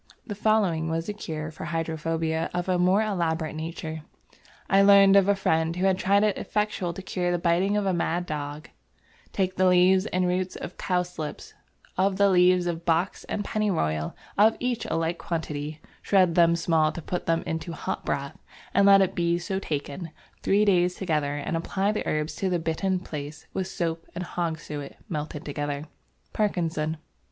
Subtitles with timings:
[0.25, 4.01] The following was a cure for hydrophobia of a more elaborate nature:
[4.67, 7.85] "I learned of a Friend who had tried it effectual to cure the Biting of
[7.85, 8.69] a Mad Dog;
[9.31, 11.53] take the Leaves and Roots of Cowslips,
[11.99, 16.91] of the leaves of Box and Pennyroyal of each a like quantity; shred them small
[16.93, 18.35] to put them into Hot Broth
[18.73, 20.09] and let it be so taken
[20.41, 24.63] Three Days Together and apply the herbs to the bitten place with Soap and Hog's
[24.63, 25.85] suet melted together"
[26.33, 26.97] (Parkinson).